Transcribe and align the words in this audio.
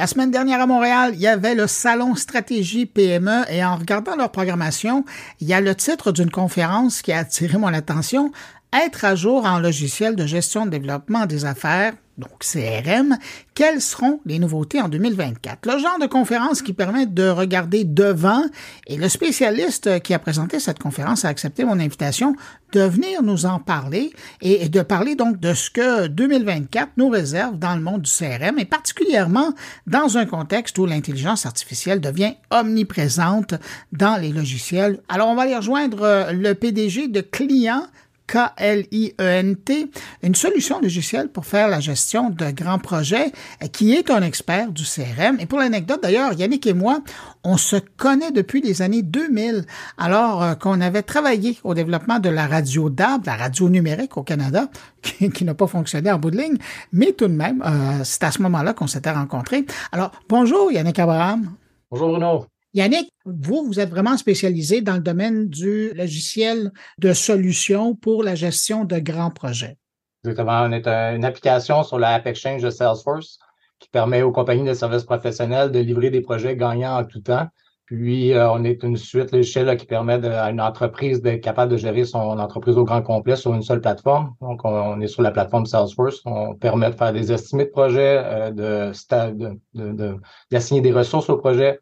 La 0.00 0.06
semaine 0.06 0.30
dernière 0.30 0.62
à 0.62 0.66
Montréal, 0.66 1.10
il 1.12 1.20
y 1.20 1.26
avait 1.26 1.54
le 1.54 1.66
Salon 1.66 2.14
Stratégie 2.14 2.86
PME 2.86 3.44
et 3.50 3.62
en 3.62 3.76
regardant 3.76 4.16
leur 4.16 4.32
programmation, 4.32 5.04
il 5.40 5.46
y 5.46 5.52
a 5.52 5.60
le 5.60 5.74
titre 5.74 6.10
d'une 6.10 6.30
conférence 6.30 7.02
qui 7.02 7.12
a 7.12 7.18
attiré 7.18 7.58
mon 7.58 7.66
attention, 7.66 8.32
Être 8.72 9.04
à 9.04 9.14
jour 9.14 9.44
en 9.44 9.58
logiciel 9.58 10.16
de 10.16 10.24
gestion 10.24 10.64
de 10.64 10.70
développement 10.70 11.26
des 11.26 11.44
affaires 11.44 11.92
donc 12.20 12.40
CRM, 12.40 13.16
quelles 13.54 13.80
seront 13.80 14.20
les 14.24 14.38
nouveautés 14.38 14.80
en 14.80 14.88
2024? 14.88 15.66
Le 15.66 15.78
genre 15.78 15.98
de 16.00 16.06
conférence 16.06 16.62
qui 16.62 16.72
permet 16.72 17.06
de 17.06 17.28
regarder 17.28 17.84
devant 17.84 18.42
et 18.86 18.96
le 18.96 19.08
spécialiste 19.08 20.00
qui 20.02 20.14
a 20.14 20.18
présenté 20.18 20.60
cette 20.60 20.78
conférence 20.78 21.24
a 21.24 21.28
accepté 21.28 21.64
mon 21.64 21.80
invitation 21.80 22.36
de 22.72 22.82
venir 22.82 23.22
nous 23.22 23.46
en 23.46 23.58
parler 23.58 24.12
et 24.40 24.68
de 24.68 24.82
parler 24.82 25.16
donc 25.16 25.40
de 25.40 25.54
ce 25.54 25.70
que 25.70 26.06
2024 26.06 26.92
nous 26.96 27.08
réserve 27.08 27.58
dans 27.58 27.74
le 27.74 27.80
monde 27.80 28.02
du 28.02 28.10
CRM 28.10 28.58
et 28.58 28.64
particulièrement 28.64 29.52
dans 29.86 30.18
un 30.18 30.26
contexte 30.26 30.78
où 30.78 30.86
l'intelligence 30.86 31.46
artificielle 31.46 32.00
devient 32.00 32.34
omniprésente 32.50 33.54
dans 33.92 34.20
les 34.20 34.30
logiciels. 34.30 35.00
Alors 35.08 35.28
on 35.28 35.34
va 35.34 35.42
aller 35.42 35.56
rejoindre 35.56 36.30
le 36.32 36.52
PDG 36.54 37.08
de 37.08 37.20
clients 37.20 37.86
K-L-I-E-N-T, 38.30 39.90
une 40.22 40.34
solution 40.36 40.80
logicielle 40.80 41.28
pour 41.28 41.46
faire 41.46 41.66
la 41.66 41.80
gestion 41.80 42.30
de 42.30 42.50
grands 42.52 42.78
projets, 42.78 43.32
qui 43.72 43.94
est 43.94 44.08
un 44.08 44.22
expert 44.22 44.70
du 44.70 44.84
CRM. 44.84 45.40
Et 45.40 45.46
pour 45.46 45.58
l'anecdote 45.58 46.00
d'ailleurs, 46.00 46.32
Yannick 46.34 46.64
et 46.68 46.72
moi, 46.72 47.00
on 47.42 47.56
se 47.56 47.76
connaît 47.96 48.30
depuis 48.30 48.60
les 48.60 48.82
années 48.82 49.02
2000, 49.02 49.64
alors 49.98 50.42
euh, 50.42 50.54
qu'on 50.54 50.80
avait 50.80 51.02
travaillé 51.02 51.58
au 51.64 51.74
développement 51.74 52.20
de 52.20 52.28
la 52.28 52.46
radio 52.46 52.88
DAB, 52.88 53.26
la 53.26 53.36
radio 53.36 53.68
numérique 53.68 54.16
au 54.16 54.22
Canada, 54.22 54.68
qui, 55.02 55.44
n'a 55.44 55.54
pas 55.54 55.66
fonctionné 55.66 56.12
en 56.12 56.18
bout 56.18 56.30
de 56.30 56.38
ligne, 56.38 56.56
mais 56.92 57.12
tout 57.12 57.26
de 57.26 57.34
même, 57.34 57.62
euh, 57.66 58.04
c'est 58.04 58.22
à 58.22 58.30
ce 58.30 58.40
moment-là 58.42 58.74
qu'on 58.74 58.86
s'était 58.86 59.10
rencontrés. 59.10 59.66
Alors, 59.90 60.12
bonjour 60.28 60.70
Yannick 60.70 61.00
Abraham. 61.00 61.50
Bonjour 61.90 62.10
Bruno. 62.10 62.46
Yannick, 62.72 63.10
vous, 63.24 63.64
vous 63.64 63.80
êtes 63.80 63.90
vraiment 63.90 64.16
spécialisé 64.16 64.80
dans 64.80 64.94
le 64.94 65.00
domaine 65.00 65.48
du 65.48 65.92
logiciel 65.94 66.70
de 66.98 67.12
solutions 67.12 67.96
pour 67.96 68.22
la 68.22 68.34
gestion 68.34 68.84
de 68.84 68.98
grands 68.98 69.30
projets. 69.30 69.76
Exactement. 70.24 70.62
On 70.62 70.72
est 70.72 70.86
une 70.86 71.24
application 71.24 71.82
sur 71.82 71.98
la 71.98 72.14
App 72.14 72.26
Exchange 72.26 72.62
de 72.62 72.70
Salesforce 72.70 73.38
qui 73.80 73.88
permet 73.88 74.22
aux 74.22 74.30
compagnies 74.30 74.68
de 74.68 74.74
services 74.74 75.04
professionnels 75.04 75.72
de 75.72 75.80
livrer 75.80 76.10
des 76.10 76.20
projets 76.20 76.54
gagnants 76.54 76.98
en 76.98 77.04
tout 77.04 77.20
temps. 77.20 77.48
Puis, 77.86 78.34
euh, 78.34 78.48
on 78.52 78.62
est 78.62 78.84
une 78.84 78.96
suite 78.96 79.32
logicielle 79.32 79.76
qui 79.76 79.84
permet 79.84 80.24
à 80.24 80.48
une 80.50 80.60
entreprise 80.60 81.22
d'être 81.22 81.40
capable 81.40 81.72
de 81.72 81.76
gérer 81.76 82.04
son 82.04 82.38
entreprise 82.38 82.76
au 82.76 82.84
grand 82.84 83.02
complet 83.02 83.34
sur 83.34 83.52
une 83.52 83.62
seule 83.62 83.80
plateforme. 83.80 84.34
Donc, 84.40 84.60
on, 84.64 85.00
est 85.00 85.08
sur 85.08 85.22
la 85.22 85.32
plateforme 85.32 85.66
Salesforce. 85.66 86.20
On 86.24 86.54
permet 86.54 86.90
de 86.90 86.94
faire 86.94 87.12
des 87.12 87.32
estimés 87.32 87.64
de 87.64 87.70
projets, 87.70 88.22
euh, 88.24 88.92
de, 88.92 90.16
d'assigner 90.52 90.82
des 90.82 90.92
ressources 90.92 91.28
au 91.30 91.36
projet, 91.38 91.80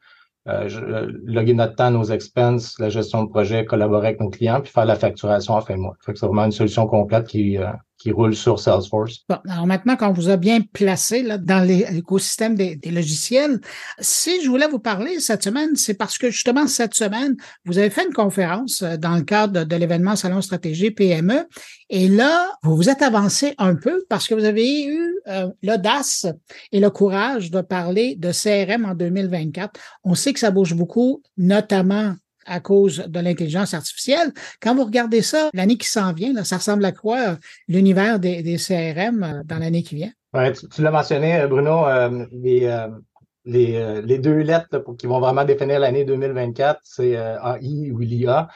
euh, 0.48 1.12
loguer 1.24 1.54
notre 1.54 1.74
temps, 1.74 1.91
nos 1.91 2.04
expenses, 2.04 2.78
la 2.78 2.88
gestion 2.88 3.22
de 3.24 3.28
projet, 3.28 3.64
collaborer 3.64 4.08
avec 4.08 4.20
nos 4.20 4.30
clients, 4.30 4.60
puis 4.60 4.72
faire 4.72 4.86
la 4.86 4.96
facturation 4.96 5.54
en 5.54 5.60
fin 5.60 5.74
de 5.77 5.80
mois. 5.80 5.96
Fait 6.00 6.12
que 6.12 6.18
c'est 6.18 6.27
vraiment 6.27 6.44
une 6.44 6.52
solution 6.52 6.86
complète 6.86 7.27
qui, 7.27 7.58
euh, 7.58 7.66
qui 7.98 8.12
roule 8.12 8.34
sur 8.34 8.58
Salesforce. 8.58 9.24
Bon, 9.28 9.38
alors 9.48 9.66
maintenant 9.66 9.96
qu'on 9.96 10.12
vous 10.12 10.28
a 10.28 10.36
bien 10.36 10.60
placé 10.60 11.22
là, 11.22 11.36
dans 11.36 11.66
l'écosystème 11.66 12.54
des, 12.54 12.78
logiciels, 12.91 13.60
si 13.98 14.42
je 14.42 14.48
voulais 14.48 14.68
vous 14.68 14.78
parler 14.78 15.20
cette 15.20 15.42
semaine, 15.42 15.74
c'est 15.74 15.94
parce 15.94 16.16
que 16.16 16.30
justement 16.30 16.66
cette 16.66 16.94
semaine, 16.94 17.36
vous 17.64 17.78
avez 17.78 17.91
fait 17.91 18.06
une 18.06 18.14
conférence 18.14 18.82
euh, 18.82 18.96
dans 18.96 19.16
le 19.16 19.22
cadre 19.22 19.64
de, 19.64 19.76
l'événement 19.76 20.16
Salon 20.16 20.41
Stratégie 20.41 20.91
PME, 20.91 21.46
et 21.91 22.08
là, 22.08 22.48
vous 22.62 22.76
vous 22.76 22.88
êtes 22.88 23.02
avancé 23.02 23.54
un 23.58 23.74
peu 23.74 24.04
parce 24.08 24.26
que 24.26 24.34
vous 24.34 24.44
avez 24.44 24.84
eu 24.84 25.14
euh, 25.26 25.48
l'audace 25.62 26.26
et 26.72 26.80
le 26.80 26.91
courage 26.91 27.50
de 27.50 27.60
parler 27.60 28.14
de 28.16 28.30
CRM 28.30 28.84
en 28.84 28.94
2024. 28.94 29.78
On 30.04 30.14
sait 30.14 30.32
que 30.32 30.41
ça 30.41 30.50
bouge 30.50 30.74
beaucoup, 30.74 31.22
notamment 31.36 32.14
à 32.48 32.60
cause 32.60 33.04
de 33.06 33.20
l'intelligence 33.20 33.74
artificielle. 33.74 34.32
Quand 34.60 34.74
vous 34.74 34.84
regardez 34.84 35.22
ça, 35.22 35.50
l'année 35.54 35.77
qui 35.77 35.88
s'en 35.88 36.12
vient, 36.12 36.32
là, 36.32 36.44
ça 36.44 36.56
ressemble 36.56 36.84
à 36.84 36.92
quoi 36.92 37.19
euh, 37.19 37.36
l'univers 37.69 38.19
des, 38.19 38.42
des, 38.42 38.56
CRM 38.56 39.22
euh, 39.22 39.42
dans 39.44 39.59
l'année 39.59 39.82
qui 39.82 39.94
vient? 39.94 40.10
Ouais, 40.34 40.53
tu, 40.53 40.82
l'as 40.82 40.91
mentionné, 40.91 41.41
euh, 41.41 41.47
Bruno, 41.47 41.84
les, 42.32 42.86
les, 43.44 44.03
les, 44.03 44.19
deux 44.19 44.38
lettres 44.38 44.78
pour, 44.78 44.97
qui 44.97 45.06
vont 45.06 45.20
vraiment 45.20 45.44
définir 45.44 45.81
l'année 45.81 46.04
2024, 46.04 46.81
c'est 46.82 47.12
AI 47.12 47.91
ou 47.92 47.98
l'IA. 48.00 48.48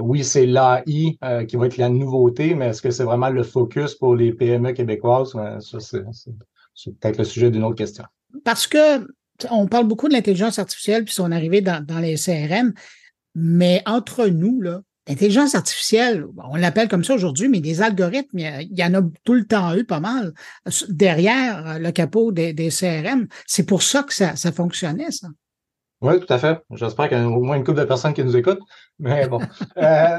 oui, 0.00 0.24
c'est 0.24 0.46
l'AI 0.46 1.18
qui 1.46 1.56
va 1.56 1.66
être 1.66 1.76
la 1.76 1.90
nouveauté, 1.90 2.54
mais 2.54 2.68
est-ce 2.68 2.80
que 2.80 2.90
c'est 2.90 3.04
vraiment 3.04 3.28
le 3.28 3.42
focus 3.42 3.94
pour 3.94 4.16
les 4.16 4.32
PME 4.32 4.72
québécoises? 4.72 5.36
ça, 5.60 5.78
c'est 5.80 6.98
peut-être 6.98 7.18
le 7.18 7.24
sujet 7.24 7.50
d'une 7.50 7.64
autre 7.64 7.76
question. 7.76 8.04
Parce 8.44 8.66
que 8.66 9.06
on 9.50 9.66
parle 9.66 9.86
beaucoup 9.86 10.08
de 10.08 10.14
l'intelligence 10.14 10.58
artificielle 10.58 11.04
puis 11.04 11.14
son 11.14 11.32
arrivée 11.32 11.60
dans, 11.60 11.84
dans 11.84 11.98
les 11.98 12.16
CRM, 12.16 12.72
mais 13.34 13.82
entre 13.86 14.26
nous, 14.26 14.60
là, 14.60 14.80
l'intelligence 15.08 15.54
artificielle, 15.54 16.26
on 16.50 16.56
l'appelle 16.56 16.88
comme 16.88 17.04
ça 17.04 17.14
aujourd'hui, 17.14 17.48
mais 17.48 17.60
des 17.60 17.82
algorithmes, 17.82 18.38
il 18.38 18.78
y, 18.78 18.84
en 18.84 18.94
a 18.94 19.02
tout 19.24 19.34
le 19.34 19.44
temps 19.44 19.74
eu 19.74 19.84
pas 19.84 20.00
mal 20.00 20.32
derrière 20.88 21.78
le 21.78 21.90
capot 21.90 22.32
des, 22.32 22.54
CRM. 22.70 23.26
C'est 23.46 23.66
pour 23.66 23.82
ça 23.82 24.02
que 24.02 24.14
ça, 24.14 24.34
fonctionnait, 24.52 25.10
ça. 25.10 25.28
Oui, 26.00 26.20
tout 26.20 26.30
à 26.32 26.38
fait. 26.38 26.60
J'espère 26.72 27.08
qu'il 27.08 27.16
y 27.16 27.20
a 27.20 27.26
au 27.26 27.40
moins 27.40 27.56
une 27.56 27.64
couple 27.64 27.80
de 27.80 27.84
personnes 27.84 28.12
qui 28.12 28.22
nous 28.22 28.36
écoutent. 28.36 28.60
Mais 28.98 29.26
bon. 29.26 29.40
Euh, 29.76 30.18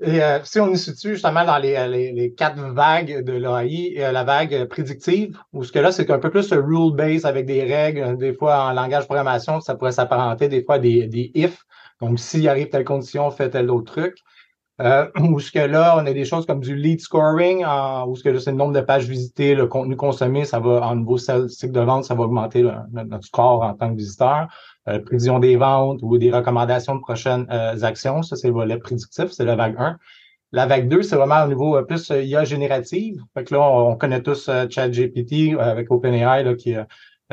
et 0.00 0.22
euh, 0.22 0.38
si 0.44 0.58
on 0.58 0.72
est 0.72 0.76
situe 0.76 1.14
justement 1.14 1.44
dans 1.44 1.58
les, 1.58 2.34
quatre 2.36 2.58
vagues 2.72 3.24
de 3.24 3.32
l'AI, 3.32 3.96
euh, 3.98 4.12
la 4.12 4.24
vague 4.24 4.64
prédictive, 4.66 5.36
où 5.52 5.64
ce 5.64 5.72
que 5.72 5.78
là, 5.78 5.92
c'est 5.92 6.10
un 6.10 6.18
peu 6.18 6.30
plus 6.30 6.52
rule-based 6.52 7.26
avec 7.26 7.46
des 7.46 7.62
règles, 7.62 8.16
des 8.16 8.34
fois 8.34 8.64
en 8.64 8.72
langage 8.72 9.02
de 9.02 9.06
programmation, 9.06 9.60
ça 9.60 9.74
pourrait 9.74 9.92
s'apparenter 9.92 10.48
des 10.48 10.64
fois 10.64 10.78
des, 10.78 11.06
des 11.06 11.30
if, 11.34 11.66
donc, 12.00 12.18
s'il 12.18 12.48
arrive 12.48 12.68
telle 12.68 12.84
condition, 12.84 13.30
fait 13.30 13.50
tel 13.50 13.70
autre 13.70 13.92
truc. 13.92 14.18
Euh, 14.80 15.08
où 15.20 15.40
ce 15.40 15.50
que 15.50 15.58
là, 15.58 15.96
on 15.96 16.06
a 16.06 16.12
des 16.12 16.24
choses 16.24 16.44
comme 16.44 16.60
du 16.60 16.76
lead 16.76 17.00
scoring, 17.00 17.64
où 18.06 18.16
ce 18.16 18.22
que 18.22 18.38
c'est 18.38 18.50
le 18.50 18.56
nombre 18.56 18.74
de 18.74 18.80
pages 18.80 19.08
visitées, 19.08 19.54
le 19.54 19.66
contenu 19.66 19.96
consommé, 19.96 20.44
ça 20.44 20.60
va, 20.60 20.86
en 20.86 20.96
nouveau 20.96 21.16
cycle 21.16 21.72
de 21.72 21.80
vente, 21.80 22.04
ça 22.04 22.14
va 22.14 22.24
augmenter 22.24 22.62
notre 22.92 23.24
score 23.24 23.62
en 23.62 23.74
tant 23.74 23.90
que 23.90 23.96
visiteur. 23.96 24.48
Euh, 24.88 25.00
prévision 25.00 25.40
des 25.40 25.56
ventes 25.56 26.00
ou 26.02 26.16
des 26.16 26.30
recommandations 26.30 26.94
de 26.94 27.00
prochaines 27.00 27.46
euh, 27.50 27.82
actions, 27.82 28.22
ça, 28.22 28.36
c'est 28.36 28.46
le 28.46 28.52
volet 28.52 28.78
prédictif, 28.78 29.32
c'est 29.32 29.44
la 29.44 29.56
vague 29.56 29.74
1. 29.78 29.96
La 30.52 30.66
vague 30.66 30.88
2, 30.88 31.02
c'est 31.02 31.16
vraiment 31.16 31.42
au 31.42 31.48
niveau 31.48 31.76
euh, 31.76 31.82
plus 31.82 32.08
IA 32.10 32.44
générative. 32.44 33.20
Fait 33.34 33.42
que 33.42 33.54
là, 33.54 33.62
on, 33.62 33.96
connaît 33.96 34.22
tous 34.22 34.48
ChatGPT 34.70 35.58
avec 35.58 35.90
OpenAI, 35.90 36.44
là, 36.44 36.54
qui, 36.54 36.76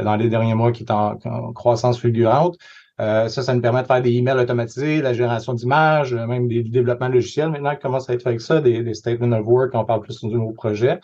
dans 0.02 0.16
les 0.16 0.30
derniers 0.30 0.56
mois, 0.56 0.72
qui 0.72 0.84
est 0.84 0.92
en 0.92 1.18
croissance 1.54 2.00
fulgurante. 2.00 2.58
Euh, 3.04 3.28
ça, 3.28 3.44
ça 3.44 3.54
nous 3.54 3.62
permet 3.62 3.82
de 3.82 3.88
faire 3.88 4.02
des 4.02 4.12
emails 4.12 4.40
automatisés, 4.40 5.02
la 5.02 5.14
génération 5.14 5.54
d'images, 5.54 6.14
euh, 6.14 6.26
même 6.26 6.48
des 6.48 6.64
développements 6.64 7.10
logiciels 7.10 7.50
maintenant 7.50 7.76
qui 7.76 7.82
commencent 7.82 8.10
à 8.10 8.14
être 8.14 8.24
fait 8.24 8.30
avec 8.30 8.42
ça, 8.42 8.62
des, 8.62 8.82
des 8.82 8.94
statements 8.94 9.36
of 9.38 9.46
work, 9.46 9.72
on 9.74 9.84
parle 9.84 10.02
plus 10.02 10.22
de 10.22 10.30
nouveaux 10.30 10.54
projets. 10.54 11.00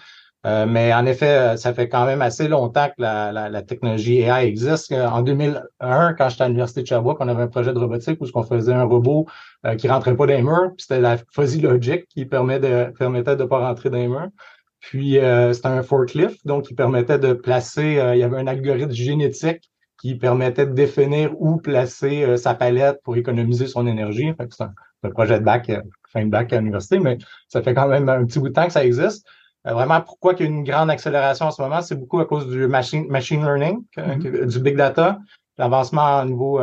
Euh, 0.45 0.65
mais 0.65 0.93
en 0.93 1.05
effet, 1.05 1.57
ça 1.57 1.73
fait 1.73 1.89
quand 1.89 2.05
même 2.05 2.21
assez 2.21 2.47
longtemps 2.47 2.87
que 2.87 3.01
la, 3.01 3.49
la, 3.49 3.61
technologie 3.61 4.19
AI 4.19 4.45
existe. 4.47 4.93
En 4.93 5.21
2001, 5.21 6.13
quand 6.13 6.29
j'étais 6.29 6.43
à 6.43 6.47
l'Université 6.47 6.81
de 6.81 6.87
Sherbrooke, 6.87 7.17
on 7.19 7.27
avait 7.27 7.43
un 7.43 7.47
projet 7.47 7.73
de 7.73 7.79
robotique 7.79 8.21
où 8.21 8.25
on 8.33 8.43
faisait 8.43 8.71
un 8.71 8.85
robot 8.85 9.25
qui 9.77 9.89
rentrait 9.89 10.15
pas 10.15 10.27
dans 10.27 10.33
les 10.33 10.41
murs, 10.41 10.71
puis 10.77 10.85
c'était 10.87 11.01
la 11.01 11.17
fuzzy 11.17 11.59
logic 11.59 12.07
qui 12.07 12.25
permet 12.25 12.59
de, 12.59 12.93
permettait 12.97 13.35
de 13.35 13.43
pas 13.43 13.59
rentrer 13.59 13.89
dans 13.89 13.97
les 13.97 14.07
murs. 14.07 14.29
Puis 14.79 15.17
c'était 15.51 15.67
un 15.67 15.83
forklift, 15.83 16.47
donc 16.47 16.67
qui 16.67 16.73
permettait 16.73 17.19
de 17.19 17.33
placer, 17.33 17.99
il 18.13 18.19
y 18.19 18.23
avait 18.23 18.37
un 18.37 18.47
algorithme 18.47 18.93
génétique 18.93 19.69
qui 19.99 20.15
permettait 20.15 20.65
de 20.65 20.73
définir 20.73 21.31
où 21.39 21.57
placer 21.57 22.23
euh, 22.23 22.37
sa 22.37 22.53
palette 22.53 23.01
pour 23.03 23.17
économiser 23.17 23.67
son 23.67 23.85
énergie. 23.85 24.31
c'est 24.49 24.63
un, 24.63 25.09
projet 25.11 25.39
de 25.39 25.43
bac, 25.43 25.69
euh, 25.69 25.81
fin 26.07 26.25
de 26.25 26.29
bac 26.29 26.51
à 26.53 26.57
l'université, 26.57 26.99
mais 26.99 27.17
ça 27.47 27.61
fait 27.61 27.73
quand 27.73 27.87
même 27.87 28.09
un 28.09 28.25
petit 28.25 28.39
bout 28.39 28.49
de 28.49 28.53
temps 28.53 28.65
que 28.65 28.73
ça 28.73 28.85
existe. 28.85 29.27
Euh, 29.67 29.73
vraiment, 29.73 30.01
pourquoi 30.01 30.33
il 30.33 30.39
y 30.39 30.43
a 30.43 30.45
une 30.47 30.63
grande 30.63 30.89
accélération 30.89 31.47
en 31.47 31.51
ce 31.51 31.61
moment, 31.61 31.81
c'est 31.81 31.95
beaucoup 31.95 32.19
à 32.19 32.25
cause 32.25 32.47
du 32.47 32.67
machine, 32.67 33.07
machine 33.09 33.41
learning, 33.41 33.83
mm-hmm. 33.97 34.45
du 34.45 34.59
big 34.59 34.77
data, 34.77 35.19
l'avancement 35.57 36.21
au 36.21 36.25
niveau 36.25 36.61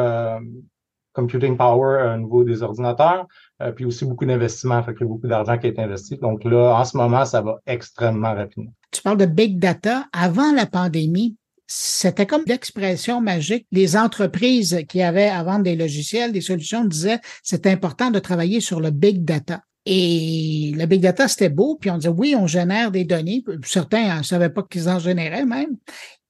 computing 1.13 1.57
power 1.57 2.15
au 2.15 2.19
niveau 2.19 2.45
des 2.45 2.63
ordinateurs, 2.63 3.27
puis 3.75 3.87
aussi 3.87 4.05
beaucoup 4.05 4.27
d'investissements, 4.27 4.83
fait 4.83 4.93
qu'il 4.93 5.07
y 5.07 5.09
a 5.09 5.13
beaucoup 5.13 5.27
d'argent 5.27 5.57
qui 5.57 5.67
est 5.67 5.79
investi. 5.79 6.19
Donc 6.19 6.45
là, 6.45 6.79
en 6.79 6.85
ce 6.85 6.95
moment, 6.95 7.25
ça 7.25 7.41
va 7.41 7.59
extrêmement 7.67 8.35
rapidement. 8.35 8.73
Tu 8.91 9.01
parles 9.01 9.17
de 9.17 9.25
big 9.25 9.59
data. 9.59 10.05
Avant 10.13 10.53
la 10.53 10.67
pandémie, 10.67 11.37
c'était 11.67 12.27
comme 12.27 12.45
l'expression 12.47 13.21
magique. 13.21 13.67
Les 13.73 13.97
entreprises 13.97 14.85
qui 14.89 15.03
avaient 15.03 15.29
à 15.29 15.43
vendre 15.43 15.65
des 15.65 15.77
logiciels, 15.77 16.33
des 16.33 16.41
solutions 16.41 16.85
disaient 16.85 17.21
c'est 17.43 17.67
important 17.67 18.11
de 18.11 18.19
travailler 18.19 18.61
sur 18.61 18.81
le 18.81 18.91
big 18.91 19.25
data. 19.25 19.63
Et 19.89 20.73
le 20.77 20.85
big 20.87 21.01
data, 21.01 21.29
c'était 21.29 21.49
beau, 21.49 21.77
puis 21.81 21.91
on 21.91 21.99
disait 21.99 22.09
oui, 22.09 22.35
on 22.37 22.47
génère 22.47 22.91
des 22.91 23.05
données. 23.05 23.45
Certains 23.65 24.19
ne 24.19 24.23
savaient 24.23 24.51
pas 24.51 24.65
qu'ils 24.65 24.89
en 24.89 24.99
généraient 24.99 25.45
même, 25.45 25.77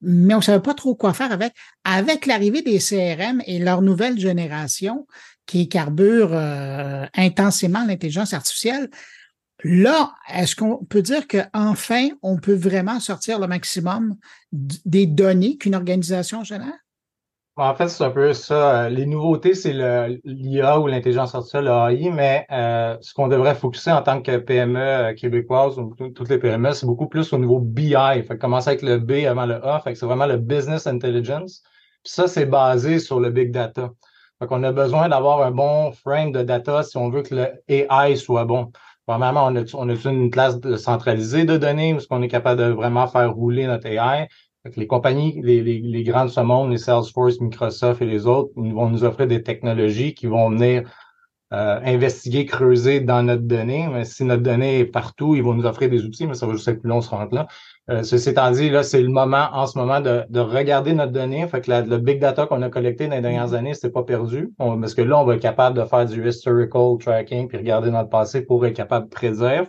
mais 0.02 0.34
on 0.34 0.38
ne 0.38 0.42
savait 0.42 0.62
pas 0.62 0.74
trop 0.74 0.94
quoi 0.94 1.14
faire 1.14 1.32
avec. 1.32 1.52
Avec 1.84 2.26
l'arrivée 2.26 2.62
des 2.62 2.78
CRM 2.78 3.42
et 3.46 3.58
leur 3.58 3.80
nouvelle 3.80 4.18
génération 4.18 5.06
qui 5.46 5.68
carbure 5.68 6.30
euh, 6.32 7.06
intensément 7.14 7.84
l'intelligence 7.86 8.34
artificielle, 8.34 8.90
Là, 9.68 10.14
est-ce 10.32 10.54
qu'on 10.54 10.84
peut 10.84 11.02
dire 11.02 11.26
qu'enfin, 11.26 12.10
on 12.22 12.36
peut 12.36 12.54
vraiment 12.54 13.00
sortir 13.00 13.40
le 13.40 13.48
maximum 13.48 14.14
des 14.52 15.06
données 15.06 15.56
qu'une 15.56 15.74
organisation 15.74 16.44
génère? 16.44 16.78
En 17.56 17.74
fait, 17.74 17.88
c'est 17.88 18.04
un 18.04 18.10
peu 18.10 18.32
ça. 18.32 18.88
Les 18.88 19.06
nouveautés, 19.06 19.54
c'est 19.54 19.72
l'IA 20.22 20.78
ou 20.78 20.86
l'intelligence 20.86 21.34
artificielle, 21.34 21.64
l'AI, 21.64 22.10
mais 22.10 22.46
euh, 22.52 22.96
ce 23.00 23.12
qu'on 23.12 23.26
devrait 23.26 23.56
focuser 23.56 23.90
en 23.90 24.02
tant 24.02 24.22
que 24.22 24.36
PME 24.36 24.78
euh, 24.78 25.14
québécoise 25.14 25.80
ou 25.80 25.96
toutes 26.14 26.28
les 26.28 26.38
PME, 26.38 26.72
c'est 26.72 26.86
beaucoup 26.86 27.08
plus 27.08 27.32
au 27.32 27.38
niveau 27.38 27.58
BI. 27.58 27.92
Fait 28.22 28.38
commencer 28.38 28.68
avec 28.68 28.82
le 28.82 28.98
B 28.98 29.26
avant 29.26 29.46
le 29.46 29.56
A. 29.66 29.82
C'est 29.84 30.06
vraiment 30.06 30.26
le 30.26 30.36
business 30.36 30.86
intelligence. 30.86 31.64
Puis 32.04 32.12
ça, 32.12 32.28
c'est 32.28 32.46
basé 32.46 33.00
sur 33.00 33.18
le 33.18 33.30
big 33.30 33.50
data. 33.50 33.90
Fait 34.38 34.46
qu'on 34.46 34.62
a 34.62 34.70
besoin 34.70 35.08
d'avoir 35.08 35.42
un 35.42 35.50
bon 35.50 35.90
frame 35.90 36.30
de 36.30 36.42
data 36.42 36.84
si 36.84 36.96
on 36.98 37.10
veut 37.10 37.22
que 37.22 37.34
le 37.34 37.48
AI 37.66 38.14
soit 38.14 38.44
bon. 38.44 38.70
Premièrement, 39.06 39.46
on 39.46 39.56
a, 39.56 39.62
on 39.74 39.88
a 39.88 40.10
une 40.10 40.30
classe 40.30 40.56
centralisée 40.78 41.44
de 41.44 41.56
données 41.56 41.94
où 41.94 41.98
on 42.10 42.22
est 42.22 42.28
capable 42.28 42.60
de 42.60 42.68
vraiment 42.70 43.06
faire 43.06 43.32
rouler 43.32 43.66
notre 43.66 43.86
AI 43.86 44.28
les 44.74 44.86
compagnies, 44.86 45.40
les, 45.42 45.62
les, 45.62 45.78
les 45.78 46.02
grandes 46.02 46.30
ce 46.30 46.40
monde, 46.40 46.70
les 46.70 46.78
Salesforce, 46.78 47.40
Microsoft 47.40 48.02
et 48.02 48.06
les 48.06 48.26
autres, 48.26 48.50
vont 48.56 48.88
nous 48.88 49.04
offrir 49.04 49.28
des 49.28 49.42
technologies 49.42 50.14
qui 50.14 50.26
vont 50.26 50.50
venir 50.50 50.90
euh, 51.56 51.80
investiguer, 51.84 52.44
creuser 52.44 53.00
dans 53.00 53.22
notre 53.22 53.44
donnée. 53.44 53.88
Mais 53.90 54.04
si 54.04 54.24
notre 54.24 54.42
donnée 54.42 54.80
est 54.80 54.84
partout, 54.84 55.34
ils 55.34 55.42
vont 55.42 55.54
nous 55.54 55.64
offrir 55.64 55.88
des 55.88 56.04
outils, 56.04 56.26
mais 56.26 56.34
ça 56.34 56.46
va 56.46 56.52
juste 56.52 56.68
être 56.68 56.80
plus 56.80 56.90
long, 56.90 57.00
ce 57.00 57.08
rentre 57.08 57.34
là. 57.34 57.46
Euh, 57.88 58.02
ceci 58.02 58.28
étant 58.28 58.50
dit, 58.50 58.68
là, 58.68 58.82
c'est 58.82 59.00
le 59.00 59.08
moment 59.08 59.48
en 59.52 59.66
ce 59.66 59.78
moment 59.78 60.00
de, 60.00 60.24
de 60.28 60.40
regarder 60.40 60.92
notre 60.92 61.12
donnée. 61.12 61.46
Fait 61.48 61.62
que 61.62 61.70
le 61.70 61.96
big 61.96 62.20
data 62.20 62.46
qu'on 62.46 62.60
a 62.60 62.68
collecté 62.68 63.06
dans 63.08 63.14
les 63.14 63.22
dernières 63.22 63.54
années, 63.54 63.72
c'est 63.72 63.90
pas 63.90 64.02
perdu. 64.02 64.52
parce 64.58 64.92
que 64.94 65.00
là, 65.02 65.18
on 65.18 65.24
va 65.24 65.36
être 65.36 65.42
capable 65.42 65.78
de 65.78 65.84
faire 65.84 66.04
du 66.04 66.28
historical 66.28 66.98
tracking 67.00 67.48
puis 67.48 67.56
regarder 67.56 67.90
notre 67.90 68.10
passé 68.10 68.42
pour 68.42 68.66
être 68.66 68.76
capable 68.76 69.06
de 69.06 69.14
prédire. 69.14 69.64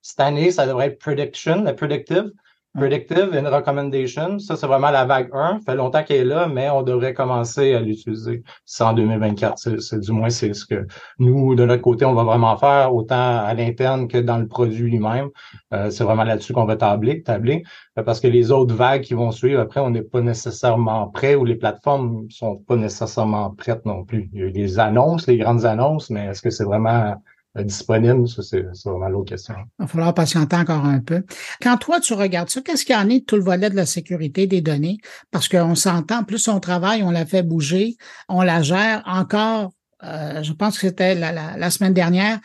cette 0.00 0.20
année, 0.20 0.50
ça 0.50 0.66
devrait 0.66 0.88
être 0.88 0.98
prediction, 0.98 1.62
la 1.62 1.74
predictive. 1.74 2.32
Predictive 2.74 3.34
and 3.34 3.50
Recommendation, 3.50 4.38
ça 4.38 4.56
c'est 4.56 4.66
vraiment 4.66 4.90
la 4.90 5.04
vague 5.04 5.28
1. 5.30 5.58
Ça 5.58 5.72
fait 5.72 5.76
longtemps 5.76 6.02
qu'elle 6.02 6.20
est 6.20 6.24
là, 6.24 6.48
mais 6.48 6.70
on 6.70 6.82
devrait 6.82 7.12
commencer 7.12 7.74
à 7.74 7.80
l'utiliser. 7.80 8.42
C'est 8.64 8.82
en 8.82 8.94
2024. 8.94 9.58
C'est 9.58 10.00
du 10.00 10.12
moins 10.12 10.30
c'est 10.30 10.54
ce 10.54 10.64
que 10.64 10.86
nous, 11.18 11.54
de 11.54 11.66
notre 11.66 11.82
côté, 11.82 12.06
on 12.06 12.14
va 12.14 12.24
vraiment 12.24 12.56
faire, 12.56 12.94
autant 12.94 13.44
à 13.44 13.52
l'interne 13.52 14.08
que 14.08 14.16
dans 14.16 14.38
le 14.38 14.46
produit 14.48 14.90
lui-même. 14.90 15.28
Euh, 15.74 15.90
c'est 15.90 16.02
vraiment 16.02 16.24
là-dessus 16.24 16.54
qu'on 16.54 16.64
va 16.64 16.76
tabler, 16.76 17.22
tabler. 17.22 17.62
Euh, 17.98 18.02
parce 18.02 18.20
que 18.20 18.26
les 18.28 18.50
autres 18.50 18.74
vagues 18.74 19.02
qui 19.02 19.12
vont 19.12 19.32
suivre, 19.32 19.60
après, 19.60 19.80
on 19.80 19.90
n'est 19.90 20.00
pas 20.00 20.22
nécessairement 20.22 21.08
prêt 21.08 21.34
ou 21.34 21.44
les 21.44 21.56
plateformes 21.56 22.26
sont 22.30 22.56
pas 22.56 22.76
nécessairement 22.76 23.50
prêtes 23.50 23.84
non 23.84 24.02
plus. 24.04 24.30
Il 24.32 24.40
y 24.40 24.44
a 24.44 24.48
les 24.48 24.78
annonces, 24.78 25.26
les 25.26 25.36
grandes 25.36 25.66
annonces, 25.66 26.08
mais 26.08 26.24
est-ce 26.28 26.40
que 26.40 26.48
c'est 26.48 26.64
vraiment 26.64 27.16
disponible, 27.60 28.26
ça, 28.28 28.42
c'est 28.42 28.64
vraiment 28.84 29.08
l'autre 29.08 29.30
question. 29.30 29.54
Il 29.78 29.82
va 29.82 29.86
falloir 29.86 30.14
patienter 30.14 30.56
encore 30.56 30.84
un 30.84 31.00
peu. 31.00 31.22
Quand 31.60 31.76
toi, 31.76 32.00
tu 32.00 32.14
regardes 32.14 32.48
ça, 32.48 32.62
qu'est-ce 32.62 32.84
qu'il 32.84 32.94
y 32.94 32.98
en 32.98 33.10
est 33.10 33.20
de 33.20 33.24
tout 33.24 33.36
le 33.36 33.42
volet 33.42 33.68
de 33.68 33.76
la 33.76 33.84
sécurité 33.84 34.46
des 34.46 34.62
données? 34.62 34.98
Parce 35.30 35.48
qu'on 35.48 35.74
s'entend, 35.74 36.24
plus 36.24 36.48
on 36.48 36.60
travaille, 36.60 37.02
on 37.02 37.10
la 37.10 37.26
fait 37.26 37.42
bouger, 37.42 37.96
on 38.28 38.42
la 38.42 38.62
gère 38.62 39.02
encore. 39.06 39.72
Euh, 40.02 40.42
je 40.42 40.52
pense 40.52 40.78
que 40.78 40.88
c'était 40.88 41.14
la, 41.14 41.32
la, 41.32 41.70
semaine 41.70 41.92
dernière, 41.92 42.40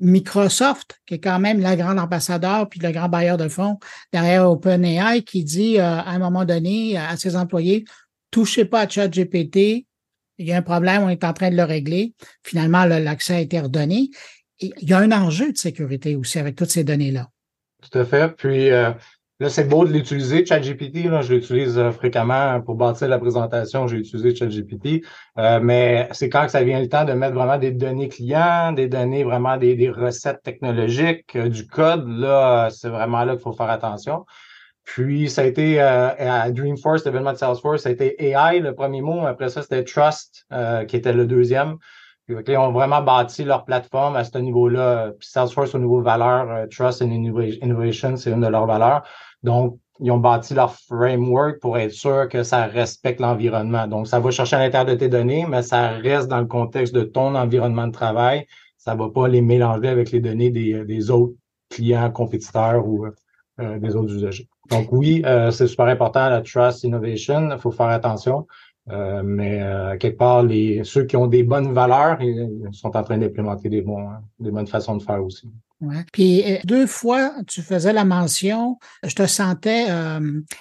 Microsoft, 0.00 1.00
qui 1.06 1.14
est 1.14 1.18
quand 1.18 1.40
même 1.40 1.58
la 1.58 1.74
grande 1.74 1.98
ambassadeur 1.98 2.68
puis 2.68 2.78
le 2.78 2.92
grand 2.92 3.08
bailleur 3.08 3.36
de 3.36 3.48
fonds 3.48 3.78
derrière 4.12 4.48
OpenAI, 4.48 5.22
qui 5.22 5.42
dit 5.42 5.80
euh, 5.80 5.82
à 5.82 6.10
un 6.10 6.18
moment 6.20 6.44
donné 6.44 6.96
à 6.96 7.16
ses 7.16 7.34
employés, 7.34 7.84
touchez 8.30 8.64
pas 8.66 8.82
à 8.82 8.88
ChatGPT, 8.88 9.86
il 10.38 10.46
y 10.46 10.52
a 10.52 10.56
un 10.56 10.62
problème, 10.62 11.02
on 11.02 11.08
est 11.08 11.24
en 11.24 11.32
train 11.32 11.50
de 11.50 11.56
le 11.56 11.64
régler. 11.64 12.14
Finalement, 12.42 12.84
l'accès 12.84 13.34
a 13.34 13.40
été 13.40 13.60
redonné 13.60 14.10
il 14.60 14.88
y 14.88 14.92
a 14.92 14.98
un 14.98 15.12
enjeu 15.12 15.52
de 15.52 15.58
sécurité 15.58 16.16
aussi 16.16 16.38
avec 16.38 16.56
toutes 16.56 16.70
ces 16.70 16.84
données-là. 16.84 17.28
Tout 17.82 17.98
à 17.98 18.04
fait. 18.04 18.36
Puis 18.36 18.70
euh, 18.70 18.90
là, 19.40 19.48
c'est 19.48 19.64
beau 19.64 19.84
de 19.84 19.92
l'utiliser, 19.92 20.46
ChatGPT. 20.46 21.08
Je 21.22 21.34
l'utilise 21.34 21.78
euh, 21.78 21.90
fréquemment 21.90 22.60
pour 22.60 22.76
bâtir 22.76 23.08
la 23.08 23.18
présentation. 23.18 23.88
J'ai 23.88 23.98
utilisé 23.98 24.34
ChatGPT. 24.34 25.04
Euh, 25.38 25.58
mais 25.60 26.08
c'est 26.12 26.28
quand 26.28 26.48
ça 26.48 26.62
vient 26.62 26.80
le 26.80 26.88
temps 26.88 27.04
de 27.04 27.12
mettre 27.12 27.34
vraiment 27.34 27.58
des 27.58 27.72
données 27.72 28.08
clients, 28.08 28.72
des 28.72 28.86
données 28.86 29.24
vraiment 29.24 29.56
des, 29.56 29.90
recettes 29.90 30.42
technologiques, 30.42 31.36
du 31.36 31.66
code. 31.66 32.06
Là, 32.06 32.70
c'est 32.70 32.88
vraiment 32.88 33.24
là 33.24 33.32
qu'il 33.32 33.42
faut 33.42 33.52
faire 33.52 33.70
attention. 33.70 34.24
Puis, 34.84 35.30
ça 35.30 35.42
a 35.42 35.44
été 35.44 35.78
à 35.78 36.50
Dreamforce, 36.50 37.04
l'événement 37.04 37.32
de 37.32 37.38
Salesforce, 37.38 37.82
ça 37.82 37.88
a 37.88 37.92
été 37.92 38.20
AI, 38.20 38.58
le 38.58 38.74
premier 38.74 39.00
mot. 39.00 39.24
Après 39.26 39.48
ça, 39.48 39.62
c'était 39.62 39.84
Trust, 39.84 40.44
qui 40.88 40.96
était 40.96 41.12
le 41.12 41.24
deuxième 41.24 41.76
ils 42.28 42.56
ont 42.56 42.72
vraiment 42.72 43.02
bâti 43.02 43.44
leur 43.44 43.64
plateforme 43.64 44.16
à 44.16 44.24
ce 44.24 44.38
niveau-là. 44.38 45.12
Puis 45.18 45.28
Salesforce, 45.28 45.74
au 45.74 45.78
niveau 45.78 46.00
valeur, 46.00 46.50
euh, 46.50 46.66
Trust 46.66 47.02
and 47.02 47.10
Innovation, 47.10 48.16
c'est 48.16 48.30
une 48.30 48.40
de 48.40 48.46
leurs 48.46 48.66
valeurs. 48.66 49.02
Donc, 49.42 49.78
ils 50.00 50.10
ont 50.10 50.18
bâti 50.18 50.54
leur 50.54 50.74
framework 50.74 51.60
pour 51.60 51.78
être 51.78 51.92
sûr 51.92 52.28
que 52.28 52.42
ça 52.42 52.66
respecte 52.66 53.20
l'environnement. 53.20 53.86
Donc, 53.86 54.06
ça 54.06 54.20
va 54.20 54.30
chercher 54.30 54.56
à 54.56 54.60
l'intérieur 54.60 54.86
de 54.86 54.94
tes 54.98 55.08
données, 55.08 55.46
mais 55.48 55.62
ça 55.62 55.90
reste 55.90 56.28
dans 56.28 56.40
le 56.40 56.46
contexte 56.46 56.94
de 56.94 57.02
ton 57.02 57.34
environnement 57.34 57.86
de 57.86 57.92
travail. 57.92 58.46
Ça 58.78 58.94
ne 58.94 58.98
va 58.98 59.10
pas 59.10 59.28
les 59.28 59.42
mélanger 59.42 59.88
avec 59.88 60.10
les 60.10 60.20
données 60.20 60.50
des, 60.50 61.10
autres 61.10 61.34
clients, 61.70 62.10
compétiteurs 62.10 62.86
ou 62.86 63.06
euh, 63.60 63.78
des 63.78 63.94
autres 63.94 64.12
usagers. 64.12 64.48
Donc, 64.70 64.88
oui, 64.90 65.22
euh, 65.26 65.50
c'est 65.50 65.66
super 65.66 65.86
important, 65.86 66.28
la 66.28 66.40
Trust 66.40 66.84
Innovation. 66.84 67.50
Il 67.52 67.58
faut 67.58 67.70
faire 67.70 67.88
attention. 67.88 68.46
Euh, 68.90 69.22
mais 69.24 69.62
euh, 69.62 69.96
quelque 69.96 70.18
part, 70.18 70.42
les, 70.42 70.82
ceux 70.84 71.04
qui 71.04 71.16
ont 71.16 71.28
des 71.28 71.44
bonnes 71.44 71.72
valeurs 71.72 72.20
ils, 72.20 72.68
sont 72.72 72.96
en 72.96 73.02
train 73.02 73.16
d'implémenter 73.16 73.68
des, 73.68 73.80
bons, 73.80 74.08
des 74.40 74.50
bonnes 74.50 74.66
façons 74.66 74.96
de 74.96 75.02
faire 75.02 75.22
aussi. 75.24 75.48
Ouais. 75.80 76.04
Puis 76.12 76.42
euh, 76.44 76.58
deux 76.64 76.86
fois, 76.86 77.32
tu 77.46 77.62
faisais 77.62 77.92
la 77.92 78.04
mention, 78.04 78.78
je 79.04 79.14
te 79.14 79.26
sentais 79.26 79.86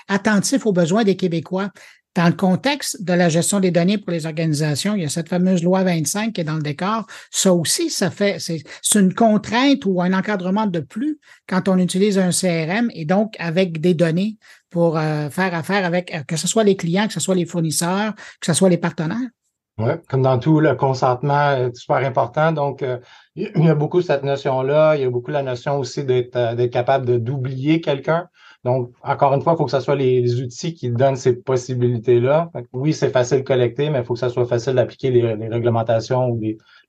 attentif 0.08 0.66
aux 0.66 0.74
besoins 0.74 1.04
des 1.04 1.16
Québécois. 1.16 1.70
Dans 2.14 2.26
le 2.26 2.34
contexte 2.34 3.02
de 3.04 3.14
la 3.14 3.30
gestion 3.30 3.62
des 3.62 3.72
données 3.72 3.98
pour 3.98 4.12
les 4.12 4.26
organisations, 4.26 4.96
il 4.96 5.04
y 5.04 5.06
a 5.06 5.10
cette 5.10 5.30
fameuse 5.30 5.64
loi 5.64 5.84
25 5.84 6.34
qui 6.34 6.42
est 6.42 6.44
dans 6.44 6.56
le 6.56 6.62
décor. 6.62 7.06
Ça 7.30 7.54
aussi, 7.54 7.90
ça 7.90 8.12
fait, 8.12 8.38
c'est 8.40 9.00
une 9.00 9.14
contrainte 9.14 9.86
ou 9.86 10.02
un 10.02 10.12
encadrement 10.12 10.68
de 10.68 10.82
plus 10.82 11.20
quand 11.48 11.70
on 11.70 11.78
utilise 11.78 12.20
un 12.20 12.32
CRM 12.32 12.90
et 12.94 13.06
donc 13.06 13.36
avec 13.40 13.80
des 13.80 13.94
données 13.94 14.38
pour 14.70 14.98
euh, 14.98 15.30
faire 15.30 15.54
affaire 15.54 15.86
avec, 15.86 16.14
euh, 16.14 16.24
que 16.24 16.36
ce 16.36 16.48
soit 16.48 16.66
les 16.66 16.76
clients, 16.76 17.08
que 17.08 17.14
ce 17.14 17.22
soit 17.22 17.36
les 17.36 17.46
fournisseurs, 17.46 18.14
que 18.42 18.46
ce 18.46 18.54
soit 18.54 18.70
les 18.70 18.78
partenaires. 18.78 19.30
Oui, 19.78 19.94
comme 20.10 20.22
dans 20.22 20.38
tout, 20.38 20.60
le 20.60 20.76
consentement 20.76 21.52
est 21.52 21.76
super 21.76 21.98
important. 21.98 22.52
Donc, 22.52 22.84
euh, 22.84 23.00
il 23.36 23.66
y 23.66 23.70
a 23.70 23.76
beaucoup 23.76 24.02
cette 24.02 24.24
notion-là. 24.24 24.96
Il 24.98 25.02
y 25.02 25.06
a 25.06 25.10
beaucoup 25.10 25.32
la 25.32 25.44
notion 25.44 25.80
aussi 25.80 26.04
d'être 26.04 26.70
capable 26.70 27.24
d'oublier 27.24 27.80
quelqu'un. 27.80 28.28
Donc, 28.64 28.92
encore 29.02 29.34
une 29.34 29.42
fois, 29.42 29.54
il 29.54 29.58
faut 29.58 29.66
que 29.66 29.72
ce 29.72 29.80
soit 29.80 29.96
les, 29.96 30.40
outils 30.42 30.76
qui 30.76 30.92
donnent 30.92 31.16
ces 31.16 31.36
possibilités-là. 31.36 32.52
Oui, 32.74 32.94
c'est 32.94 33.10
facile 33.10 33.40
de 33.40 33.44
collecter, 33.44 33.90
mais 33.90 34.00
il 34.00 34.06
faut 34.06 34.14
que 34.14 34.20
ça 34.20 34.30
soit 34.30 34.46
facile 34.46 34.76
d'appliquer 34.76 35.10
les, 35.10 35.34
réglementations 35.48 36.30
ou 36.30 36.40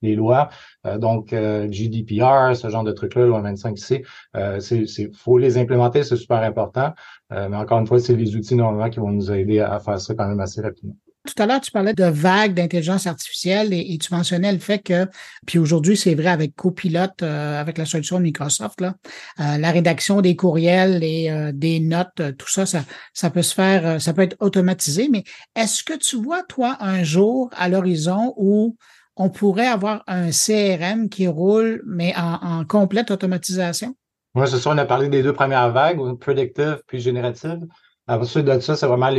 les, 0.03 0.15
lois. 0.15 0.51
Euh, 0.87 0.99
donc, 0.99 1.33
euh, 1.33 1.69
GDPR, 1.71 2.55
ce 2.55 2.69
genre 2.69 2.85
de 2.85 2.93
trucs-là, 2.93 3.25
loi 3.25 3.41
25C, 3.43 4.05
euh, 4.37 4.61
c'est 4.61 5.11
faut 5.15 5.39
les 5.39 5.57
implémenter, 5.57 6.03
c'est 6.03 6.17
super 6.17 6.43
important. 6.43 6.93
Euh, 7.33 7.49
mais 7.49 7.57
encore 7.57 7.79
une 7.79 7.87
fois, 7.87 8.01
c'est 8.01 8.17
les 8.17 8.37
outils 8.37 8.55
normalement 8.55 8.91
qui 8.91 9.01
vont 9.01 9.11
nous 9.11 9.33
aider 9.33 9.61
à 9.61 9.79
faire 9.81 9.99
ça 9.99 10.15
quand 10.15 10.29
même 10.29 10.41
assez 10.41 10.61
rapidement. 10.61 10.97
Tout 11.25 11.41
à 11.41 11.47
l'heure, 11.47 11.61
tu 11.61 11.71
parlais 11.71 11.95
de 11.95 12.05
vagues 12.05 12.55
d'intelligence 12.55 13.07
artificielle 13.07 13.73
et, 13.73 13.97
tu 13.99 14.13
mentionnais 14.13 14.53
le 14.53 14.59
fait 14.59 14.81
que, 14.81 15.07
puis 15.47 15.61
aujourd'hui, 15.61 15.97
c'est 15.97 16.17
vrai 16.17 16.27
avec 16.27 16.57
Copilot, 16.57 17.07
euh, 17.23 17.61
avec 17.61 17.79
la 17.79 17.85
solution 17.85 18.19
de 18.19 18.25
Microsoft, 18.25 18.81
là, 18.81 18.95
euh, 19.39 19.57
la 19.57 19.71
rédaction 19.71 20.21
des 20.21 20.35
courriels 20.35 21.05
et 21.05 21.31
euh, 21.31 21.53
des 21.55 21.79
notes, 21.79 22.21
tout 22.37 22.49
ça, 22.49 22.67
ça, 22.67 22.81
ça 23.13 23.31
peut 23.31 23.43
se 23.43 23.55
faire, 23.55 24.01
ça 24.01 24.13
peut 24.13 24.23
être 24.23 24.37
automatisé. 24.41 25.09
Mais 25.09 25.23
est-ce 25.55 25.85
que 25.85 25.97
tu 25.97 26.17
vois, 26.17 26.43
toi, 26.43 26.77
un 26.81 27.05
jour 27.05 27.51
à 27.57 27.69
l'horizon 27.69 28.35
où 28.37 28.77
on 29.15 29.31
pourrait 29.31 29.69
avoir 29.69 30.03
un 30.09 30.31
CRM 30.31 31.09
qui 31.09 31.29
roule, 31.29 31.85
mais 31.87 32.15
en, 32.17 32.65
complète 32.65 33.13
automatisation? 33.13 33.95
Oui, 34.35 34.49
c'est 34.49 34.59
ça, 34.59 34.71
on 34.71 34.79
a 34.79 34.87
parlé 34.87 35.09
des 35.09 35.23
deux 35.23 35.35
premières 35.35 35.71
vagues, 35.71 36.19
predictive 36.19 36.83
puis 36.89 36.99
générative. 36.99 37.61
Ensuite 38.09 38.47
de 38.47 38.59
ça, 38.59 38.75
c'est 38.75 38.87
vraiment 38.87 39.11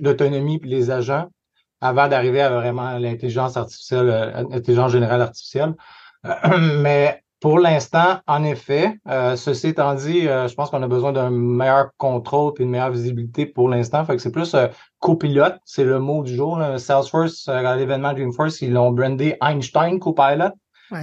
l'autonomie 0.00 0.58
puis 0.58 0.70
les 0.70 0.90
agents 0.90 1.28
avant 1.82 2.08
d'arriver 2.08 2.40
à 2.40 2.48
vraiment 2.48 2.96
l'intelligence 2.98 3.56
artificielle, 3.56 4.08
euh, 4.08 4.44
l'intelligence 4.50 4.92
générale 4.92 5.20
artificielle. 5.20 5.74
mais 6.78 7.22
pour 7.40 7.58
l'instant, 7.58 8.20
en 8.28 8.44
effet, 8.44 8.98
euh, 9.08 9.34
ceci 9.34 9.68
étant 9.68 9.94
dit, 9.94 10.28
euh, 10.28 10.46
je 10.46 10.54
pense 10.54 10.70
qu'on 10.70 10.82
a 10.84 10.86
besoin 10.86 11.12
d'un 11.12 11.30
meilleur 11.30 11.90
contrôle 11.96 12.52
et 12.58 12.62
une 12.62 12.70
meilleure 12.70 12.92
visibilité 12.92 13.46
pour 13.46 13.68
l'instant. 13.68 14.04
Fait 14.04 14.14
que 14.14 14.22
c'est 14.22 14.30
plus 14.30 14.54
copilote, 15.00 15.58
c'est 15.64 15.84
le 15.84 15.98
mot 15.98 16.22
du 16.22 16.36
jour. 16.36 16.62
Salesforce, 16.78 17.48
à 17.48 17.74
l'événement 17.74 18.12
Dreamforce, 18.12 18.62
ils 18.62 18.72
l'ont 18.72 18.92
brandé 18.92 19.36
Einstein 19.42 19.98
Copilot. 19.98 20.52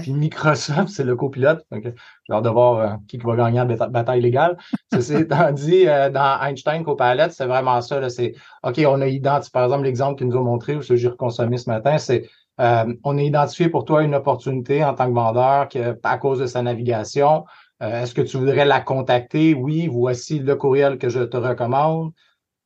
Puis 0.01 0.13
Microsoft, 0.13 0.87
c'est 0.89 1.03
le 1.03 1.15
copilote. 1.15 1.65
Donc, 1.71 1.83
j'ai 1.83 2.33
hâte 2.33 2.43
de 2.43 2.49
voir 2.49 2.97
qui 3.07 3.17
va 3.17 3.35
gagner 3.35 3.63
la 3.63 3.87
bataille 3.87 4.21
légale. 4.21 4.57
Ceci 4.93 5.13
étant 5.21 5.51
dit, 5.51 5.85
dans 5.85 6.39
Einstein 6.41 6.83
Copilot, 6.83 7.29
c'est 7.31 7.45
vraiment 7.45 7.81
ça. 7.81 8.09
C'est 8.09 8.33
OK, 8.63 8.79
on 8.87 9.01
a 9.01 9.07
identifié, 9.07 9.51
par 9.51 9.63
exemple, 9.63 9.83
l'exemple 9.83 10.17
qu'ils 10.17 10.27
nous 10.27 10.37
ont 10.37 10.43
montré, 10.43 10.75
ou 10.75 10.81
ce 10.81 10.89
que 10.89 10.95
j'ai 10.95 11.09
reconsommé 11.09 11.57
ce 11.57 11.69
matin, 11.69 11.97
c'est 11.97 12.29
Euh, 12.59 12.93
on 13.03 13.17
a 13.17 13.21
identifié 13.21 13.69
pour 13.69 13.85
toi 13.85 14.03
une 14.03 14.15
opportunité 14.15 14.83
en 14.83 14.93
tant 14.93 15.07
que 15.07 15.13
vendeur 15.13 15.69
que, 15.69 15.97
à 16.03 16.17
cause 16.17 16.39
de 16.39 16.45
sa 16.45 16.61
navigation. 16.61 17.45
Euh, 17.81 18.03
est-ce 18.03 18.13
que 18.13 18.21
tu 18.21 18.37
voudrais 18.37 18.65
la 18.65 18.81
contacter? 18.81 19.53
Oui, 19.53 19.87
voici 19.87 20.39
le 20.39 20.55
courriel 20.55 20.97
que 20.97 21.07
je 21.07 21.21
te 21.21 21.37
recommande. 21.37 22.11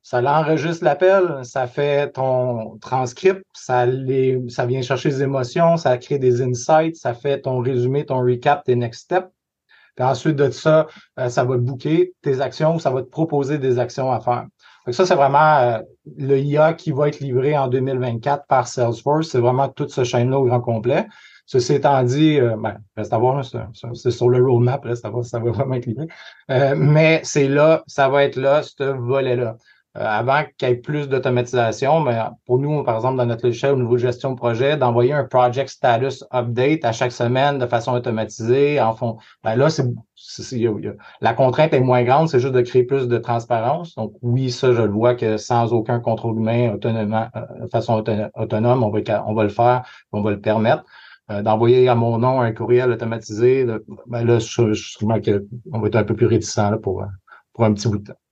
Ça 0.04 0.22
l'enregistre 0.22 0.84
l'appel, 0.84 1.40
ça 1.44 1.66
fait 1.66 2.12
ton 2.12 2.78
transcript, 2.80 3.42
ça, 3.54 3.86
les, 3.86 4.38
ça 4.50 4.66
vient 4.66 4.82
chercher 4.82 5.10
des 5.10 5.24
émotions, 5.24 5.78
ça 5.78 5.98
crée 5.98 6.20
des 6.20 6.42
insights, 6.42 6.98
ça 6.98 7.14
fait 7.14 7.40
ton 7.40 7.60
résumé, 7.60 8.06
ton 8.06 8.20
recap, 8.20 8.66
tes 8.66 8.76
next 8.76 9.04
steps. 9.04 9.30
Puis 9.96 10.06
ensuite 10.06 10.36
de 10.36 10.50
ça, 10.50 10.88
euh, 11.20 11.30
ça 11.30 11.46
va 11.46 11.56
te 11.56 11.62
booker 11.62 12.14
tes 12.22 12.42
actions, 12.42 12.80
ça 12.80 12.90
va 12.90 13.02
te 13.02 13.10
proposer 13.10 13.60
des 13.60 13.80
actions 13.80 14.12
à 14.12 14.20
faire. 14.20 14.46
Donc 14.86 14.94
ça, 14.94 15.06
c'est 15.06 15.16
vraiment 15.16 15.58
euh, 15.60 15.80
le 16.18 16.38
IA 16.38 16.74
qui 16.74 16.92
va 16.92 17.08
être 17.08 17.22
livré 17.22 17.58
en 17.58 17.70
2024 17.70 18.46
par 18.48 18.68
Salesforce. 18.68 19.30
C'est 19.30 19.40
vraiment 19.40 19.70
toute 19.70 19.92
ce 19.92 20.04
chaîne-là 20.04 20.38
au 20.38 20.46
grand 20.46 20.60
complet. 20.60 21.08
Ceci 21.46 21.76
étant 21.76 22.04
dit, 22.04 22.40
euh, 22.40 22.58
ben, 22.58 22.78
reste 22.98 23.14
à 23.14 23.18
voir, 23.18 23.44
c'est 23.46 24.12
sur 24.12 24.28
le 24.28 24.44
roadmap, 24.44 24.84
reste 24.84 25.06
à 25.06 25.10
voir, 25.10 25.24
ça 25.24 25.40
va 25.40 25.52
vraiment 25.52 25.76
être 25.76 25.86
livré. 25.86 26.08
Mais 26.76 27.22
c'est 27.24 27.48
là, 27.48 27.84
ça 27.88 28.10
va 28.10 28.24
être 28.26 28.36
là, 28.36 28.64
ce 28.64 28.84
volet-là. 28.84 29.56
Euh, 29.96 30.04
avant 30.04 30.42
qu'il 30.58 30.68
y 30.68 30.72
ait 30.72 30.76
plus 30.76 31.08
d'automatisation, 31.08 32.00
mais 32.00 32.20
pour 32.48 32.58
nous, 32.58 32.84
par 32.84 32.96
exemple, 32.96 33.18
dans 33.18 33.28
notre 33.28 33.46
logiciel 33.46 33.74
au 33.74 33.76
niveau 33.76 33.94
de 33.94 34.00
gestion 34.00 34.32
de 34.32 34.36
projet, 34.38 34.76
d'envoyer 34.76 35.14
un 35.14 35.26
project 35.26 35.70
status 35.70 36.26
update 36.34 36.84
à 36.84 36.92
chaque 36.92 37.12
semaine 37.12 37.60
de 37.60 37.68
façon 37.68 37.94
automatisée, 37.94 38.82
en 38.82 38.96
fond, 38.96 39.18
ben 39.44 39.56
là, 39.56 39.70
c'est, 39.70 39.86
la 41.22 41.34
contrainte 41.36 41.74
est 41.76 41.80
moins 41.80 42.04
grande, 42.04 42.28
c'est 42.28 42.40
juste 42.40 42.56
de 42.56 42.62
créer 42.62 42.84
plus 42.86 43.08
de 43.08 43.18
transparence. 43.20 43.94
Donc 43.94 44.14
oui, 44.24 44.50
ça, 44.50 44.74
je 44.74 44.82
le 44.82 44.90
vois 44.90 45.14
que 45.14 45.38
sans 45.38 45.74
aucun 45.74 46.00
contrôle 46.00 46.38
humain, 46.38 46.76
euh, 46.84 47.62
de 47.62 47.68
façon 47.68 48.04
autonome, 48.36 48.84
on 48.84 48.90
va, 48.90 49.26
on 49.28 49.36
va 49.36 49.44
le 49.44 49.50
faire, 49.50 49.84
on 50.12 50.22
va 50.22 50.32
le 50.32 50.42
permettre. 50.42 50.84
Euh, 51.30 51.44
d'envoyer 51.44 51.88
à 51.88 51.94
mon 51.94 52.18
nom 52.18 52.42
un 52.42 52.52
courriel 52.52 52.92
automatisé, 52.92 53.66
ben 54.08 54.26
là, 54.26 54.40
je, 54.40 54.74
je, 54.74 54.98
qu'on 54.98 55.08
va 55.80 55.88
être 55.88 55.96
un 55.96 56.04
peu 56.04 56.16
plus 56.16 56.26
réticent 56.26 56.60
pour 56.82 57.04
un 57.60 57.74
petit 57.74 57.88
bout 57.88 58.00
de 58.00 58.06
temps. 58.06 58.23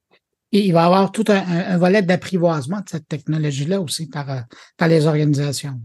Il 0.52 0.74
va 0.74 0.82
y 0.82 0.86
avoir 0.86 1.12
tout 1.12 1.24
un, 1.30 1.78
volet 1.78 2.02
d'apprivoisement 2.02 2.78
de 2.78 2.90
cette 2.90 3.08
technologie-là 3.08 3.80
aussi 3.80 4.10
par, 4.10 4.30
euh, 4.30 4.88
les 4.88 5.08
organisations. 5.08 5.80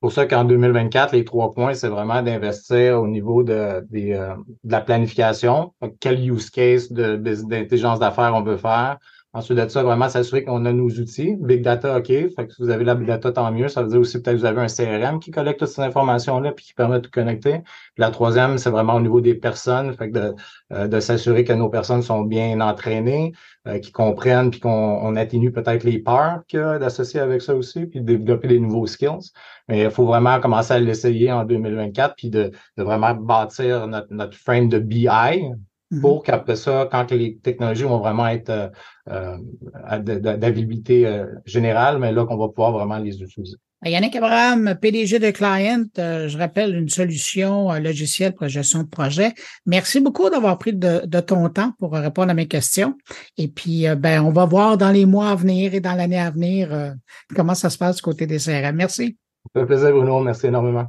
Pour 0.00 0.12
ça 0.12 0.26
qu'en 0.26 0.44
2024, 0.44 1.12
les 1.12 1.24
trois 1.24 1.52
points, 1.52 1.74
c'est 1.74 1.88
vraiment 1.88 2.22
d'investir 2.22 3.00
au 3.00 3.08
niveau 3.08 3.42
de, 3.42 3.52
euh, 3.52 3.80
de, 3.90 4.72
la 4.72 4.80
planification. 4.80 5.74
Quel 5.98 6.30
use 6.30 6.50
case 6.50 6.92
d'intelligence 6.92 7.98
d'affaires 7.98 8.32
on 8.34 8.42
veut 8.42 8.56
faire? 8.56 8.98
Ensuite 9.34 9.58
de 9.58 9.68
ça, 9.68 9.82
vraiment 9.82 10.08
s'assurer 10.08 10.42
qu'on 10.42 10.64
a 10.64 10.72
nos 10.72 10.88
outils. 10.88 11.36
Big 11.40 11.62
data, 11.62 11.98
OK. 11.98 12.06
Fait 12.06 12.30
que 12.46 12.52
si 12.52 12.62
vous 12.62 12.70
avez 12.70 12.84
la 12.84 12.94
big 12.94 13.06
data, 13.06 13.30
tant 13.30 13.52
mieux. 13.52 13.68
Ça 13.68 13.82
veut 13.82 13.88
dire 13.88 14.00
aussi 14.00 14.22
peut-être 14.22 14.36
que 14.36 14.40
vous 14.40 14.46
avez 14.46 14.62
un 14.62 14.66
CRM 14.68 15.20
qui 15.20 15.30
collecte 15.30 15.60
toutes 15.60 15.68
ces 15.68 15.82
informations-là 15.82 16.52
puis 16.52 16.64
qui 16.64 16.74
permet 16.74 17.00
de 17.00 17.06
connecter. 17.08 17.60
la 17.98 18.10
troisième, 18.10 18.56
c'est 18.58 18.70
vraiment 18.70 18.94
au 18.94 19.00
niveau 19.00 19.20
des 19.20 19.34
personnes. 19.34 19.94
Fait 19.94 20.10
que 20.10 20.18
de, 20.18 20.34
euh, 20.72 20.88
de 20.88 21.00
s'assurer 21.00 21.44
que 21.44 21.52
nos 21.52 21.68
personnes 21.68 22.02
sont 22.02 22.22
bien 22.22 22.60
entraînées, 22.60 23.32
euh, 23.66 23.78
qu'ils 23.78 23.92
comprennent 23.92 24.50
puis 24.50 24.60
qu'on 24.60 25.14
atténue 25.16 25.52
peut-être 25.52 25.84
les 25.84 25.98
peurs 25.98 26.40
qu'il 26.48 26.60
y 26.60 26.62
a 26.62 26.78
d'associer 26.78 27.20
avec 27.20 27.42
ça 27.42 27.54
aussi, 27.54 27.86
puis 27.86 28.00
de 28.00 28.06
développer 28.06 28.48
des 28.48 28.60
nouveaux 28.60 28.86
skills. 28.86 29.30
Mais 29.68 29.82
il 29.84 29.90
faut 29.90 30.06
vraiment 30.06 30.40
commencer 30.40 30.72
à 30.72 30.78
l'essayer 30.78 31.30
en 31.32 31.44
2024 31.44 32.14
puis 32.16 32.30
de, 32.30 32.50
de 32.78 32.82
vraiment 32.82 33.14
bâtir 33.14 33.86
notre, 33.88 34.12
notre 34.12 34.36
frame 34.36 34.68
de 34.68 34.78
BI, 34.78 35.08
Mm-hmm. 35.08 35.68
Pour 36.00 36.22
qu'après 36.22 36.56
ça, 36.56 36.88
quand 36.90 37.10
les 37.10 37.38
technologies 37.38 37.84
vont 37.84 37.98
vraiment 37.98 38.28
être 38.28 38.50
euh, 38.50 38.68
euh 39.08 39.98
d'habilité 39.98 41.06
euh, 41.06 41.26
générale, 41.46 41.98
mais 41.98 42.12
là 42.12 42.26
qu'on 42.26 42.36
va 42.36 42.48
pouvoir 42.48 42.72
vraiment 42.72 42.98
les 42.98 43.22
utiliser. 43.22 43.56
Yannick 43.84 44.16
Abraham, 44.16 44.74
PDG 44.80 45.20
de 45.20 45.30
Client, 45.30 45.84
euh, 45.98 46.26
je 46.26 46.36
rappelle 46.36 46.74
une 46.74 46.88
solution 46.88 47.72
logicielle 47.74 48.32
pour 48.32 48.42
la 48.42 48.48
gestion 48.48 48.82
de 48.82 48.88
projet. 48.88 49.32
Merci 49.66 50.00
beaucoup 50.00 50.28
d'avoir 50.28 50.58
pris 50.58 50.72
de, 50.72 51.06
de, 51.06 51.20
ton 51.20 51.48
temps 51.48 51.72
pour 51.78 51.92
répondre 51.92 52.30
à 52.30 52.34
mes 52.34 52.48
questions. 52.48 52.94
Et 53.36 53.46
puis, 53.46 53.86
ben, 53.96 54.20
on 54.22 54.32
va 54.32 54.46
voir 54.46 54.78
dans 54.78 54.90
les 54.90 55.06
mois 55.06 55.30
à 55.30 55.36
venir 55.36 55.74
et 55.74 55.80
dans 55.80 55.94
l'année 55.94 56.18
à 56.18 56.30
venir 56.30 56.94
comment 57.36 57.54
ça 57.54 57.70
se 57.70 57.78
passe 57.78 57.96
du 57.96 58.02
côté 58.02 58.26
des 58.26 58.38
CRM. 58.38 58.74
Merci. 58.74 59.16
Ça 59.54 59.60
fait 59.60 59.66
plaisir, 59.66 59.92
Bruno. 59.92 60.20
Merci 60.20 60.48
énormément. 60.48 60.88